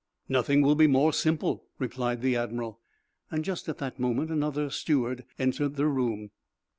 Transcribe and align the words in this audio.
"Nothing 0.27 0.63
will 0.63 0.73
be 0.73 0.87
more 0.87 1.13
simple," 1.13 1.65
replied 1.77 2.23
the 2.23 2.35
admiral. 2.35 2.79
Just 3.39 3.69
at 3.69 3.77
that 3.77 3.99
moment 3.99 4.31
another 4.31 4.71
steward 4.71 5.25
entered 5.37 5.75
the 5.75 5.85
room. 5.85 6.31